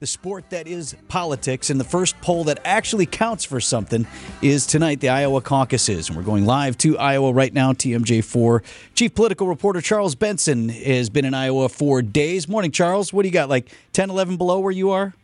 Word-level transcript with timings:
the 0.00 0.06
sport 0.06 0.50
that 0.50 0.68
is 0.68 0.94
politics, 1.08 1.70
and 1.70 1.80
the 1.80 1.84
first 1.84 2.20
poll 2.20 2.44
that 2.44 2.60
actually 2.64 3.06
counts 3.06 3.44
for 3.44 3.60
something 3.60 4.06
is 4.40 4.64
tonight, 4.64 5.00
the 5.00 5.08
Iowa 5.08 5.40
caucuses. 5.40 6.08
And 6.08 6.16
we're 6.16 6.22
going 6.22 6.46
live 6.46 6.78
to 6.78 6.96
Iowa 6.96 7.32
right 7.32 7.52
now, 7.52 7.72
TMJ4. 7.72 8.62
Chief 8.94 9.12
political 9.12 9.48
reporter 9.48 9.80
Charles 9.80 10.14
Benson 10.14 10.68
has 10.68 11.10
been 11.10 11.24
in 11.24 11.34
Iowa 11.34 11.68
for 11.68 12.00
days. 12.00 12.48
Morning, 12.48 12.70
Charles. 12.70 13.12
What 13.12 13.22
do 13.22 13.28
you 13.28 13.32
got, 13.32 13.48
like 13.48 13.70
10, 13.92 14.10
11 14.10 14.36
below 14.36 14.60
where 14.60 14.70
you 14.70 14.90
are? 14.90 15.14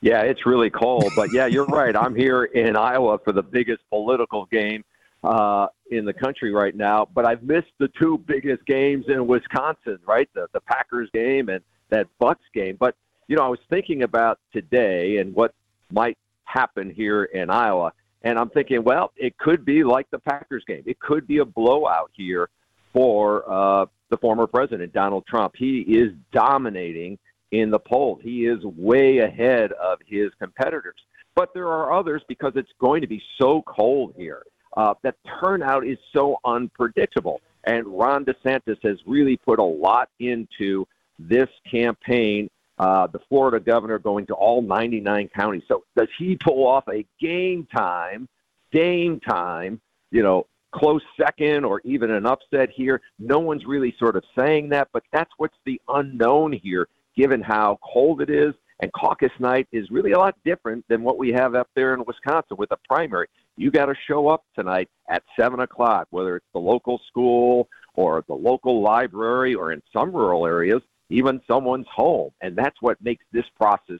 Yeah, 0.00 0.22
it's 0.22 0.46
really 0.46 0.70
cold. 0.70 1.12
But 1.14 1.28
yeah, 1.34 1.44
you're 1.44 1.66
right. 1.66 1.94
I'm 1.94 2.14
here 2.14 2.44
in 2.44 2.76
Iowa 2.76 3.18
for 3.22 3.32
the 3.32 3.42
biggest 3.42 3.82
political 3.90 4.46
game 4.46 4.82
uh, 5.22 5.66
in 5.90 6.06
the 6.06 6.14
country 6.14 6.52
right 6.52 6.74
now. 6.74 7.06
But 7.14 7.26
I've 7.26 7.42
missed 7.42 7.72
the 7.78 7.88
two 8.00 8.16
biggest 8.16 8.64
games 8.64 9.04
in 9.08 9.26
Wisconsin, 9.26 9.98
right? 10.06 10.30
The, 10.34 10.46
the 10.54 10.60
Packers 10.62 11.10
game 11.12 11.50
and 11.50 11.60
that 11.90 12.06
Bucks 12.18 12.44
game. 12.54 12.78
But 12.80 12.96
you 13.30 13.36
know, 13.36 13.44
I 13.44 13.48
was 13.48 13.60
thinking 13.70 14.02
about 14.02 14.40
today 14.52 15.18
and 15.18 15.32
what 15.32 15.54
might 15.92 16.18
happen 16.46 16.90
here 16.90 17.24
in 17.24 17.48
Iowa, 17.48 17.92
and 18.22 18.36
I'm 18.36 18.50
thinking, 18.50 18.82
well, 18.82 19.12
it 19.16 19.38
could 19.38 19.64
be 19.64 19.84
like 19.84 20.10
the 20.10 20.18
Packers 20.18 20.64
game. 20.66 20.82
It 20.84 20.98
could 20.98 21.28
be 21.28 21.38
a 21.38 21.44
blowout 21.44 22.10
here 22.12 22.50
for 22.92 23.48
uh, 23.48 23.86
the 24.08 24.16
former 24.16 24.48
president, 24.48 24.92
Donald 24.92 25.26
Trump. 25.28 25.54
He 25.56 25.82
is 25.82 26.12
dominating 26.32 27.20
in 27.52 27.70
the 27.70 27.78
polls. 27.78 28.18
He 28.20 28.46
is 28.46 28.64
way 28.64 29.18
ahead 29.18 29.70
of 29.74 30.00
his 30.04 30.32
competitors. 30.40 30.98
But 31.36 31.54
there 31.54 31.68
are 31.68 31.92
others 31.92 32.22
because 32.26 32.54
it's 32.56 32.72
going 32.80 33.00
to 33.00 33.06
be 33.06 33.22
so 33.40 33.62
cold 33.62 34.12
here. 34.16 34.42
Uh, 34.76 34.94
that 35.04 35.14
turnout 35.40 35.86
is 35.86 35.98
so 36.12 36.38
unpredictable. 36.44 37.40
And 37.62 37.86
Ron 37.86 38.24
DeSantis 38.24 38.78
has 38.82 38.98
really 39.06 39.36
put 39.36 39.60
a 39.60 39.64
lot 39.64 40.08
into 40.18 40.84
this 41.20 41.48
campaign 41.70 42.50
uh, 42.80 43.06
the 43.08 43.18
Florida 43.28 43.60
governor 43.60 43.98
going 43.98 44.24
to 44.24 44.32
all 44.32 44.62
99 44.62 45.28
counties. 45.36 45.62
So 45.68 45.84
does 45.98 46.08
he 46.18 46.34
pull 46.36 46.66
off 46.66 46.84
a 46.88 47.04
game 47.20 47.68
time, 47.76 48.26
game 48.72 49.20
time, 49.20 49.82
you 50.10 50.22
know, 50.22 50.46
close 50.72 51.02
second 51.20 51.66
or 51.66 51.82
even 51.84 52.10
an 52.10 52.24
upset 52.24 52.70
here? 52.70 53.02
No 53.18 53.38
one's 53.38 53.66
really 53.66 53.94
sort 53.98 54.16
of 54.16 54.24
saying 54.36 54.70
that, 54.70 54.88
but 54.94 55.02
that's 55.12 55.30
what's 55.36 55.58
the 55.66 55.78
unknown 55.88 56.54
here, 56.54 56.88
given 57.14 57.42
how 57.42 57.78
cold 57.84 58.22
it 58.22 58.30
is. 58.30 58.54
And 58.80 58.90
caucus 58.94 59.32
night 59.38 59.68
is 59.72 59.90
really 59.90 60.12
a 60.12 60.18
lot 60.18 60.34
different 60.42 60.86
than 60.88 61.02
what 61.02 61.18
we 61.18 61.32
have 61.32 61.54
up 61.54 61.68
there 61.76 61.92
in 61.92 62.02
Wisconsin 62.06 62.56
with 62.56 62.72
a 62.72 62.78
primary. 62.88 63.26
You 63.58 63.70
got 63.70 63.86
to 63.86 63.94
show 64.08 64.28
up 64.28 64.42
tonight 64.54 64.88
at 65.10 65.22
7 65.38 65.60
o'clock, 65.60 66.06
whether 66.08 66.36
it's 66.36 66.46
the 66.54 66.60
local 66.60 66.98
school 67.08 67.68
or 67.92 68.24
the 68.26 68.32
local 68.32 68.80
library 68.80 69.54
or 69.54 69.70
in 69.70 69.82
some 69.92 70.12
rural 70.12 70.46
areas 70.46 70.80
even 71.10 71.40
someone's 71.46 71.86
home. 71.94 72.30
And 72.40 72.56
that's 72.56 72.76
what 72.80 72.96
makes 73.02 73.24
this 73.32 73.44
process 73.56 73.98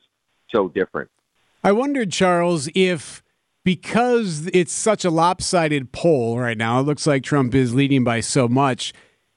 so 0.55 0.69
different. 0.69 1.11
I 1.63 1.73
wondered, 1.73 2.11
Charles, 2.11 2.69
if 2.75 3.23
because 3.65 4.49
it's 4.55 4.73
such 4.73 5.05
a 5.05 5.11
lopsided 5.11 5.93
poll 5.93 6.39
right 6.39 6.57
now, 6.57 6.81
it 6.81 6.85
looks 6.85 7.07
like 7.07 7.23
Trump 7.23 7.55
is 7.55 7.75
leading 7.75 8.05
by 8.05 8.21
so 8.21 8.49
much, 8.49 8.95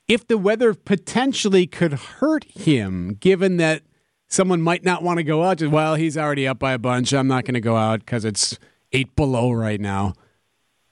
if 0.08 0.26
the 0.28 0.38
weather 0.38 0.74
potentially 0.74 1.68
could 1.68 1.94
hurt 1.94 2.46
him, 2.46 3.18
given 3.20 3.58
that 3.58 3.84
someone 4.28 4.62
might 4.62 4.84
not 4.84 5.04
want 5.04 5.18
to 5.18 5.24
go 5.24 5.44
out, 5.44 5.58
just, 5.58 5.72
well, 5.72 5.96
he's 5.96 6.18
already 6.18 6.48
up 6.48 6.60
by 6.60 6.72
a 6.72 6.80
bunch. 6.80 7.14
I'm 7.14 7.28
not 7.28 7.44
going 7.44 7.54
to 7.54 7.62
go 7.62 7.76
out 7.76 8.00
because 8.00 8.24
it's 8.24 8.58
eight 8.94 9.16
below 9.16 9.52
right 9.52 9.80
now. 9.80 10.14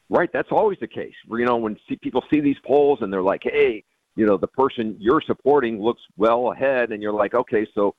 Right. 0.09 0.29
That's 0.33 0.51
always 0.51 0.77
the 0.81 0.87
case. 0.87 1.13
You 1.29 1.45
know, 1.45 1.55
when 1.55 1.77
people 2.01 2.23
see 2.31 2.41
these 2.41 2.57
polls 2.65 2.99
and 3.01 3.13
they're 3.13 3.21
like, 3.21 3.43
hey, 3.43 3.85
you 4.15 4.25
know 4.25 4.37
the 4.37 4.47
person 4.47 4.95
you're 4.99 5.21
supporting 5.25 5.81
looks 5.81 6.01
well 6.17 6.51
ahead, 6.51 6.91
and 6.91 7.01
you're 7.01 7.13
like, 7.13 7.33
okay, 7.33 7.65
so 7.73 7.95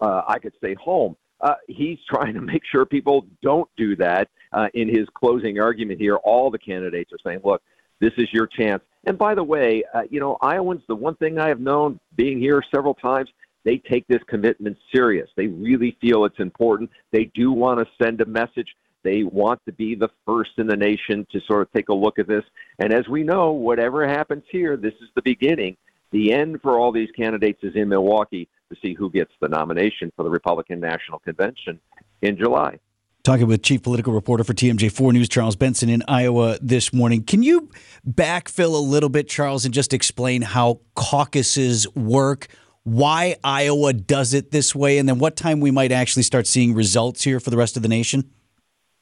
uh, 0.00 0.22
I 0.26 0.38
could 0.38 0.54
stay 0.58 0.74
home. 0.74 1.16
Uh, 1.40 1.54
he's 1.68 1.98
trying 2.08 2.34
to 2.34 2.40
make 2.40 2.62
sure 2.70 2.84
people 2.84 3.26
don't 3.42 3.68
do 3.76 3.96
that. 3.96 4.28
Uh, 4.52 4.68
in 4.74 4.88
his 4.88 5.06
closing 5.14 5.58
argument 5.60 5.98
here, 5.98 6.16
all 6.16 6.50
the 6.50 6.58
candidates 6.58 7.10
are 7.12 7.18
saying, 7.24 7.40
look, 7.42 7.62
this 8.00 8.12
is 8.18 8.28
your 8.32 8.46
chance. 8.46 8.82
And 9.04 9.16
by 9.16 9.34
the 9.34 9.42
way, 9.42 9.82
uh, 9.94 10.02
you 10.10 10.20
know, 10.20 10.36
Iowans, 10.42 10.82
the 10.88 10.94
one 10.94 11.16
thing 11.16 11.38
I 11.38 11.48
have 11.48 11.60
known 11.60 11.98
being 12.16 12.38
here 12.38 12.62
several 12.74 12.94
times, 12.94 13.30
they 13.64 13.78
take 13.78 14.06
this 14.08 14.22
commitment 14.26 14.76
serious. 14.94 15.30
They 15.36 15.46
really 15.46 15.96
feel 16.00 16.24
it's 16.24 16.38
important. 16.38 16.90
They 17.12 17.30
do 17.34 17.52
want 17.52 17.78
to 17.80 17.86
send 18.02 18.20
a 18.20 18.26
message. 18.26 18.74
They 19.02 19.24
want 19.24 19.60
to 19.66 19.72
be 19.72 19.94
the 19.94 20.08
first 20.26 20.52
in 20.58 20.66
the 20.66 20.76
nation 20.76 21.26
to 21.32 21.40
sort 21.46 21.62
of 21.62 21.72
take 21.72 21.88
a 21.88 21.94
look 21.94 22.18
at 22.18 22.28
this. 22.28 22.44
And 22.78 22.92
as 22.92 23.08
we 23.08 23.22
know, 23.22 23.52
whatever 23.52 24.06
happens 24.06 24.44
here, 24.50 24.76
this 24.76 24.94
is 24.94 25.08
the 25.14 25.22
beginning. 25.22 25.76
The 26.12 26.32
end 26.32 26.60
for 26.62 26.78
all 26.78 26.92
these 26.92 27.10
candidates 27.16 27.60
is 27.62 27.74
in 27.74 27.88
Milwaukee 27.88 28.48
to 28.70 28.78
see 28.80 28.94
who 28.94 29.10
gets 29.10 29.32
the 29.40 29.48
nomination 29.48 30.12
for 30.14 30.22
the 30.22 30.30
Republican 30.30 30.78
National 30.78 31.18
Convention 31.18 31.80
in 32.20 32.36
July. 32.36 32.78
Talking 33.24 33.46
with 33.46 33.62
Chief 33.62 33.82
Political 33.82 34.12
Reporter 34.12 34.42
for 34.42 34.52
TMJ4 34.52 35.12
News, 35.12 35.28
Charles 35.28 35.54
Benson 35.54 35.88
in 35.88 36.02
Iowa 36.08 36.58
this 36.60 36.92
morning. 36.92 37.22
Can 37.22 37.44
you 37.44 37.70
backfill 38.08 38.74
a 38.74 38.82
little 38.82 39.08
bit, 39.08 39.28
Charles, 39.28 39.64
and 39.64 39.72
just 39.72 39.94
explain 39.94 40.42
how 40.42 40.80
caucuses 40.96 41.86
work, 41.94 42.48
why 42.82 43.36
Iowa 43.44 43.92
does 43.92 44.34
it 44.34 44.50
this 44.50 44.74
way, 44.74 44.98
and 44.98 45.08
then 45.08 45.20
what 45.20 45.36
time 45.36 45.60
we 45.60 45.70
might 45.70 45.92
actually 45.92 46.24
start 46.24 46.48
seeing 46.48 46.74
results 46.74 47.22
here 47.22 47.38
for 47.38 47.50
the 47.50 47.56
rest 47.56 47.76
of 47.76 47.84
the 47.84 47.88
nation? 47.88 48.28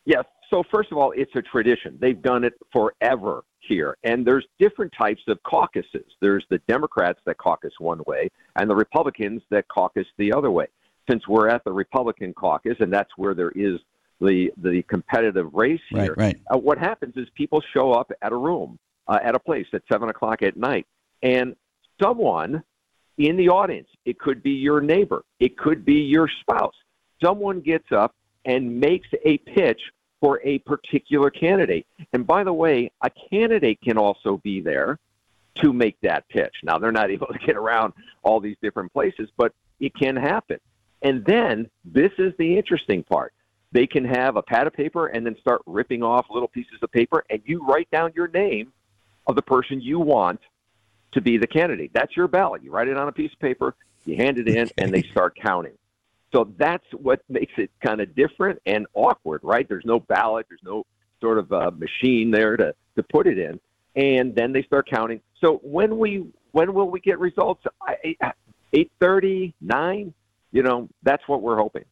Yes. 0.04 0.24
So 0.50 0.62
first 0.72 0.90
of 0.90 0.98
all, 0.98 1.12
it's 1.16 1.30
a 1.36 1.42
tradition. 1.42 1.96
They've 2.00 2.20
done 2.20 2.44
it 2.44 2.54
forever 2.72 3.44
here. 3.60 3.96
And 4.02 4.26
there's 4.26 4.46
different 4.58 4.92
types 4.98 5.22
of 5.28 5.42
caucuses. 5.44 6.04
There's 6.20 6.44
the 6.50 6.58
Democrats 6.66 7.20
that 7.26 7.38
caucus 7.38 7.72
one 7.78 8.00
way 8.06 8.28
and 8.56 8.68
the 8.68 8.74
Republicans 8.74 9.42
that 9.50 9.68
caucus 9.68 10.06
the 10.18 10.32
other 10.32 10.50
way. 10.50 10.66
Since 11.08 11.26
we're 11.28 11.48
at 11.48 11.64
the 11.64 11.72
Republican 11.72 12.34
caucus 12.34 12.76
and 12.80 12.92
that's 12.92 13.10
where 13.16 13.34
there 13.34 13.50
is 13.50 13.78
the 14.20 14.50
the 14.58 14.82
competitive 14.82 15.52
race 15.54 15.80
here, 15.88 16.14
right, 16.14 16.16
right. 16.16 16.40
Uh, 16.54 16.58
what 16.58 16.78
happens 16.78 17.14
is 17.16 17.26
people 17.34 17.62
show 17.72 17.92
up 17.92 18.12
at 18.20 18.32
a 18.32 18.36
room, 18.36 18.78
uh, 19.08 19.18
at 19.22 19.34
a 19.34 19.38
place 19.38 19.66
at 19.72 19.82
seven 19.90 20.10
o'clock 20.10 20.42
at 20.42 20.56
night, 20.56 20.86
and 21.22 21.56
someone 22.02 22.62
in 23.16 23.36
the 23.36 23.48
audience, 23.48 23.88
it 24.04 24.18
could 24.18 24.42
be 24.42 24.50
your 24.50 24.80
neighbor, 24.80 25.22
it 25.40 25.56
could 25.56 25.84
be 25.84 25.94
your 25.94 26.28
spouse, 26.40 26.74
someone 27.22 27.60
gets 27.60 27.92
up 27.92 28.14
and 28.44 28.80
makes 28.80 29.08
a 29.24 29.38
pitch 29.38 29.80
for 30.20 30.40
a 30.44 30.58
particular 30.60 31.30
candidate. 31.30 31.86
And 32.12 32.26
by 32.26 32.44
the 32.44 32.52
way, 32.52 32.90
a 33.02 33.10
candidate 33.30 33.80
can 33.82 33.96
also 33.96 34.38
be 34.38 34.60
there 34.60 34.98
to 35.56 35.72
make 35.72 36.00
that 36.02 36.28
pitch. 36.28 36.54
Now, 36.62 36.78
they're 36.78 36.92
not 36.92 37.10
able 37.10 37.28
to 37.28 37.38
get 37.38 37.56
around 37.56 37.92
all 38.22 38.40
these 38.40 38.56
different 38.62 38.92
places, 38.92 39.28
but 39.36 39.52
it 39.78 39.94
can 39.94 40.16
happen. 40.16 40.58
And 41.02 41.24
then 41.24 41.70
this 41.84 42.12
is 42.18 42.34
the 42.38 42.56
interesting 42.56 43.02
part. 43.02 43.32
They 43.72 43.86
can 43.86 44.04
have 44.04 44.36
a 44.36 44.42
pad 44.42 44.66
of 44.66 44.72
paper 44.72 45.06
and 45.06 45.24
then 45.24 45.36
start 45.40 45.62
ripping 45.64 46.02
off 46.02 46.26
little 46.30 46.48
pieces 46.48 46.78
of 46.82 46.90
paper, 46.90 47.24
and 47.30 47.40
you 47.44 47.64
write 47.64 47.90
down 47.90 48.12
your 48.14 48.28
name 48.28 48.72
of 49.26 49.36
the 49.36 49.42
person 49.42 49.80
you 49.80 50.00
want 50.00 50.40
to 51.12 51.20
be 51.20 51.38
the 51.38 51.46
candidate. 51.46 51.92
That's 51.94 52.16
your 52.16 52.28
ballot. 52.28 52.62
You 52.62 52.72
write 52.72 52.88
it 52.88 52.96
on 52.96 53.08
a 53.08 53.12
piece 53.12 53.32
of 53.32 53.38
paper, 53.38 53.74
you 54.04 54.16
hand 54.16 54.38
it 54.38 54.48
in, 54.48 54.68
and 54.76 54.92
they 54.92 55.02
start 55.02 55.36
counting. 55.40 55.72
So 56.32 56.52
that's 56.58 56.84
what 56.92 57.22
makes 57.28 57.52
it 57.56 57.70
kind 57.84 58.00
of 58.00 58.14
different 58.14 58.60
and 58.66 58.86
awkward, 58.94 59.40
right? 59.42 59.68
There's 59.68 59.84
no 59.84 60.00
ballot, 60.00 60.46
there's 60.48 60.62
no 60.62 60.86
sort 61.20 61.38
of 61.38 61.52
uh, 61.52 61.70
machine 61.76 62.30
there 62.30 62.56
to, 62.56 62.74
to 62.96 63.02
put 63.02 63.26
it 63.26 63.38
in, 63.38 63.60
and 63.96 64.34
then 64.34 64.52
they 64.52 64.62
start 64.62 64.88
counting. 64.88 65.20
So 65.40 65.60
when 65.62 65.98
we 65.98 66.24
when 66.52 66.72
will 66.74 66.90
we 66.90 67.00
get 67.00 67.18
results? 67.18 67.64
Eight 68.72 68.92
thirty, 69.00 69.54
nine. 69.60 70.14
You 70.52 70.62
know, 70.62 70.88
that's 71.02 71.22
what 71.26 71.42
we're 71.42 71.56
hoping. 71.58 71.84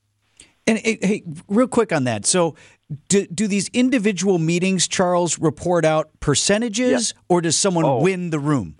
And 0.66 0.78
hey, 0.78 1.22
real 1.48 1.66
quick 1.66 1.92
on 1.92 2.04
that. 2.04 2.26
So, 2.26 2.54
do, 3.08 3.26
do 3.26 3.46
these 3.46 3.68
individual 3.68 4.38
meetings, 4.38 4.86
Charles, 4.86 5.38
report 5.38 5.86
out 5.86 6.10
percentages, 6.20 7.14
yeah. 7.16 7.22
or 7.28 7.40
does 7.40 7.56
someone 7.56 7.86
oh. 7.86 8.02
win 8.02 8.30
the 8.30 8.38
room? 8.38 8.76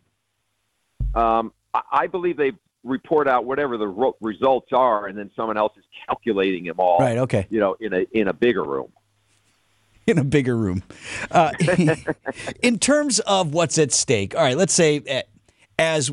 Um, 1.14 1.52
I 1.90 2.06
believe 2.06 2.36
they 2.36 2.52
report 2.88 3.28
out 3.28 3.44
whatever 3.44 3.76
the 3.76 3.87
ro- 3.87 4.16
results 4.21 4.72
are, 4.72 5.06
and 5.06 5.16
then 5.16 5.31
someone 5.37 5.56
else 5.56 5.72
is 5.76 5.84
calculating 6.06 6.65
them 6.65 6.76
all. 6.78 6.99
Right. 6.99 7.19
Okay. 7.19 7.46
You 7.50 7.61
know, 7.61 7.76
in 7.81 7.93
a 7.93 8.06
in 8.12 8.29
a 8.29 8.32
bigger 8.32 8.64
room. 8.64 8.93
In 10.06 10.19
a 10.19 10.25
bigger 10.25 10.56
room. 10.56 10.82
Uh, 11.31 11.52
in 12.62 12.79
terms 12.79 13.20
of 13.20 13.52
what's 13.52 13.76
at 13.79 13.93
stake, 13.93 14.35
all 14.35 14.43
right. 14.43 14.56
Let's 14.56 14.73
say 14.73 15.02
eh, 15.06 15.23
as 15.79 16.11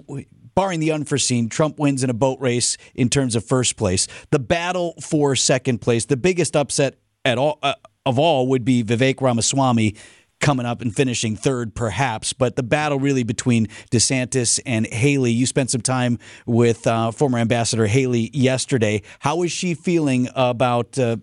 barring 0.55 0.79
the 0.79 0.91
unforeseen, 0.91 1.49
Trump 1.49 1.79
wins 1.79 2.03
in 2.03 2.09
a 2.09 2.13
boat 2.13 2.39
race 2.39 2.77
in 2.93 3.09
terms 3.09 3.35
of 3.35 3.45
first 3.45 3.77
place. 3.77 4.07
The 4.31 4.39
battle 4.39 4.95
for 5.01 5.35
second 5.35 5.79
place, 5.79 6.05
the 6.05 6.17
biggest 6.17 6.55
upset 6.55 6.95
at 7.23 7.37
all 7.37 7.59
uh, 7.63 7.75
of 8.05 8.19
all, 8.19 8.47
would 8.47 8.65
be 8.65 8.83
Vivek 8.83 9.21
Ramaswamy 9.21 9.95
coming 10.39 10.65
up 10.65 10.81
and 10.81 10.95
finishing 10.95 11.35
third, 11.35 11.75
perhaps. 11.75 12.33
But 12.33 12.55
the 12.55 12.63
battle 12.63 12.99
really 12.99 13.23
between 13.23 13.67
DeSantis 13.91 14.59
and 14.65 14.85
Haley. 14.87 15.31
You 15.31 15.45
spent 15.45 15.71
some 15.71 15.81
time 15.81 16.19
with 16.45 16.85
uh, 16.85 17.11
former 17.11 17.37
Ambassador 17.37 17.87
Haley 17.87 18.29
yesterday. 18.33 19.01
How 19.19 19.43
is 19.43 19.51
she 19.51 19.73
feeling 19.73 20.29
about 20.35 20.97
uh, 20.99 21.17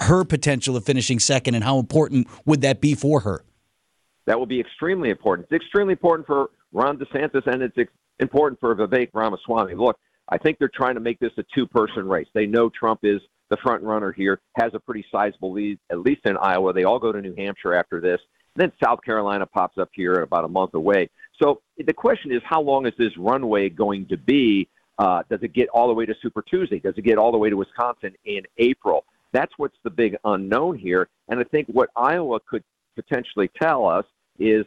her 0.00 0.24
potential 0.24 0.76
of 0.76 0.84
finishing 0.84 1.18
second, 1.18 1.54
and 1.54 1.64
how 1.64 1.78
important 1.78 2.26
would 2.44 2.60
that 2.62 2.80
be 2.80 2.94
for 2.94 3.20
her? 3.20 3.44
That 4.26 4.38
will 4.38 4.46
be 4.46 4.60
extremely 4.60 5.10
important. 5.10 5.48
It's 5.50 5.62
extremely 5.62 5.92
important 5.92 6.26
for 6.26 6.50
Ron 6.72 6.98
DeSantis, 6.98 7.46
and 7.46 7.62
it's 7.62 7.76
important 8.18 8.60
for 8.60 8.74
Vivek 8.74 9.10
Ramaswamy. 9.14 9.74
Look, 9.74 9.96
I 10.28 10.38
think 10.38 10.58
they're 10.58 10.70
trying 10.74 10.94
to 10.94 11.00
make 11.00 11.20
this 11.20 11.30
a 11.38 11.44
two-person 11.54 12.08
race. 12.08 12.26
They 12.34 12.46
know 12.46 12.68
Trump 12.68 13.00
is 13.04 13.20
the 13.48 13.56
front 13.62 13.82
runner 13.84 14.10
here, 14.12 14.40
has 14.58 14.72
a 14.74 14.80
pretty 14.80 15.04
sizable 15.12 15.52
lead, 15.52 15.78
at 15.90 16.00
least 16.00 16.22
in 16.24 16.36
Iowa. 16.36 16.72
They 16.72 16.82
all 16.82 16.98
go 16.98 17.12
to 17.12 17.20
New 17.20 17.34
Hampshire 17.36 17.74
after 17.74 18.00
this. 18.00 18.18
Then 18.56 18.72
South 18.82 19.02
Carolina 19.02 19.46
pops 19.46 19.78
up 19.78 19.90
here 19.92 20.14
about 20.14 20.44
a 20.44 20.48
month 20.48 20.74
away. 20.74 21.08
So 21.42 21.60
the 21.78 21.92
question 21.92 22.32
is, 22.32 22.40
how 22.44 22.60
long 22.60 22.86
is 22.86 22.94
this 22.98 23.16
runway 23.16 23.68
going 23.68 24.06
to 24.08 24.16
be? 24.16 24.68
Uh, 24.98 25.22
does 25.28 25.40
it 25.42 25.52
get 25.52 25.68
all 25.68 25.88
the 25.88 25.94
way 25.94 26.06
to 26.06 26.14
Super 26.22 26.42
Tuesday? 26.42 26.78
Does 26.78 26.94
it 26.96 27.02
get 27.02 27.18
all 27.18 27.30
the 27.32 27.38
way 27.38 27.50
to 27.50 27.56
Wisconsin 27.56 28.14
in 28.24 28.42
April? 28.58 29.04
That's 29.32 29.52
what's 29.58 29.76
the 29.84 29.90
big 29.90 30.16
unknown 30.24 30.78
here. 30.78 31.08
And 31.28 31.38
I 31.38 31.44
think 31.44 31.68
what 31.68 31.90
Iowa 31.94 32.40
could 32.40 32.64
potentially 32.94 33.50
tell 33.60 33.86
us 33.86 34.06
is 34.38 34.64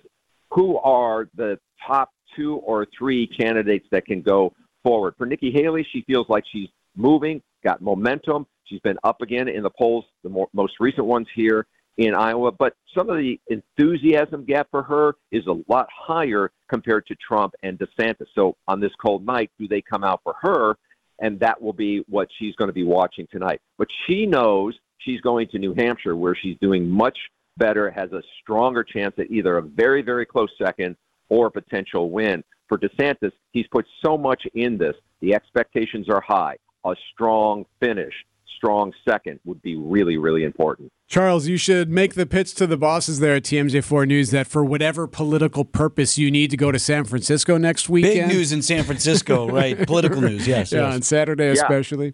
who 0.52 0.78
are 0.78 1.28
the 1.36 1.60
top 1.88 2.12
two 2.36 2.58
or 2.58 2.86
three 2.98 3.26
candidates 3.26 3.88
that 3.92 4.06
can 4.06 4.22
go 4.22 4.54
forward. 4.84 5.16
For 5.18 5.26
Nikki 5.26 5.52
Haley, 5.52 5.88
she 5.92 6.04
feels 6.04 6.28
like 6.30 6.44
she's 6.52 6.70
moving, 6.96 7.42
got 7.64 7.82
momentum. 7.82 8.46
She's 8.66 8.80
been 8.82 8.98
up 9.04 9.22
again 9.22 9.48
in 9.48 9.64
the 9.64 9.72
polls, 9.72 10.06
the 10.24 10.30
more, 10.30 10.48
most 10.54 10.74
recent 10.80 11.08
ones 11.08 11.28
here 11.34 11.66
in 12.00 12.16
Iowa. 12.16 12.52
But 12.52 12.76
some 12.96 13.10
of 13.10 13.18
the 13.18 13.40
enthusiasm 13.50 14.46
gap 14.46 14.70
for 14.72 14.82
her 14.84 15.16
is 15.32 15.46
a 15.48 15.58
lot 15.68 15.88
higher 15.94 16.50
compared 16.70 17.06
to 17.08 17.16
Trump 17.16 17.54
and 17.62 17.78
DeSantis. 17.78 18.28
So 18.34 18.56
on 18.68 18.80
this 18.80 18.94
cold 19.02 19.26
night, 19.26 19.52
do 19.60 19.68
they 19.68 19.82
come 19.82 20.04
out 20.04 20.22
for 20.24 20.34
her? 20.42 20.78
And 21.22 21.40
that 21.42 21.62
will 21.62 21.74
be 21.74 22.04
what 22.08 22.30
she's 22.40 22.56
going 22.56 22.70
to 22.70 22.74
be 22.74 22.86
watching 22.86 23.28
tonight. 23.30 23.60
But 23.78 23.90
she 24.08 24.26
knows 24.26 24.80
she's 25.00 25.20
going 25.20 25.50
to 25.50 25.60
New 25.60 25.74
Hampshire, 25.74 26.16
where 26.16 26.36
she's 26.36 26.58
doing 26.62 26.90
much 26.90 27.18
better, 27.58 27.92
has 27.92 28.14
a 28.14 28.24
stronger 28.42 28.86
chance 28.86 29.14
at 29.18 29.30
either 29.30 29.58
a 29.58 29.62
very, 29.62 30.02
very 30.02 30.26
close 30.26 30.50
second 30.58 30.96
or 31.28 31.48
a 31.48 31.52
potential 31.52 32.10
win. 32.10 32.42
For 32.70 32.78
DeSantis, 32.78 33.34
he's 33.52 33.68
put 33.68 33.86
so 34.02 34.18
much 34.18 34.48
in 34.54 34.78
this. 34.78 34.96
The 35.20 35.36
expectations 35.36 36.08
are 36.08 36.22
high. 36.26 36.56
A 36.86 36.96
strong 37.12 37.66
finish, 37.82 38.14
strong 38.60 38.92
second 39.08 39.40
would 39.46 39.62
be 39.62 39.78
really, 39.78 40.18
really 40.18 40.44
important. 40.44 40.92
Charles, 41.08 41.48
you 41.48 41.56
should 41.56 41.90
make 41.90 42.16
the 42.16 42.26
pitch 42.26 42.54
to 42.56 42.68
the 42.68 42.76
bosses 42.76 43.22
there 43.22 43.36
at 43.36 43.44
TMJ4 43.44 44.06
News 44.06 44.32
that 44.32 44.48
for 44.48 44.66
whatever 44.66 45.08
political 45.08 45.64
purpose 45.64 46.18
you 46.18 46.30
need 46.30 46.52
to 46.52 46.58
go 46.58 46.70
to 46.70 46.78
San 46.78 47.06
Francisco 47.06 47.58
next 47.58 47.88
weekend. 47.88 48.28
Big 48.28 48.38
news 48.38 48.52
in 48.52 48.62
San 48.62 48.84
Francisco, 48.84 49.50
right? 49.52 49.88
Political 49.88 50.22
news, 50.22 50.46
yes. 50.46 50.74
Yeah, 50.74 50.82
yes. 50.88 50.96
on 50.96 51.02
Saturday 51.04 51.46
Yeah. 51.46 51.54
especially. 51.54 52.14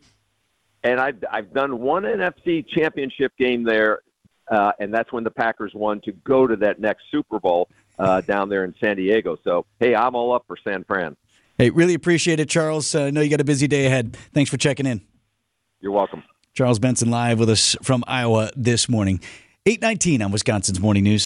And 0.84 1.00
I've, 1.00 1.18
I've 1.32 1.52
done 1.52 1.80
one 1.80 2.04
NFC 2.04 2.64
championship 2.68 3.34
game 3.40 3.64
there, 3.64 4.02
uh, 4.52 4.72
and 4.80 4.94
that's 4.94 5.12
when 5.12 5.24
the 5.24 5.32
Packers 5.32 5.72
won 5.74 6.00
to 6.02 6.12
go 6.12 6.46
to 6.46 6.56
that 6.58 6.80
next 6.80 7.06
Super 7.12 7.40
Bowl 7.40 7.70
uh, 7.98 8.22
down 8.28 8.50
there 8.50 8.64
in 8.66 8.76
San 8.80 8.98
Diego. 8.98 9.36
So, 9.44 9.66
hey, 9.80 9.96
I'm 9.96 10.14
all 10.14 10.32
up 10.32 10.44
for 10.46 10.58
San 10.64 10.84
Fran. 10.84 11.18
Hey, 11.58 11.72
really 11.72 11.96
appreciate 11.96 12.40
it, 12.40 12.50
Charles. 12.50 12.94
Uh, 12.94 13.06
I 13.06 13.10
know 13.10 13.22
you 13.22 13.30
got 13.30 13.42
a 13.42 13.46
busy 13.46 13.68
day 13.68 13.88
ahead. 13.88 14.16
Thanks 14.34 14.52
for 14.52 14.58
checking 14.58 14.86
in. 14.86 15.02
You're 15.82 15.92
welcome. 15.92 16.24
Charles 16.56 16.80
Benson 16.80 17.10
live 17.12 17.38
with 17.38 17.50
us 17.50 17.76
from 17.84 18.06
Iowa 18.08 18.50
this 18.56 18.88
morning. 18.88 19.20
819 19.66 20.22
on 20.22 20.32
Wisconsin's 20.32 20.80
Morning 20.80 21.04
News. 21.04 21.22